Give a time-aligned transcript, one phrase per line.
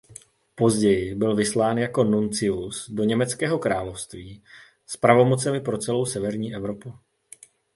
[0.55, 4.43] Později byl vyslán jako nuncius do Německého království
[4.87, 6.93] s pravomocemi pro celou severní Evropu.